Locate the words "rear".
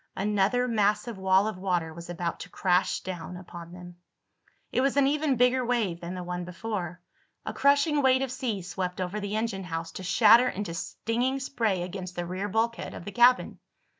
12.25-12.49